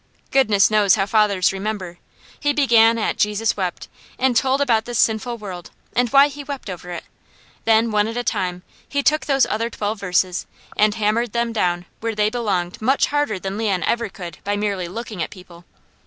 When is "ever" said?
13.83-14.09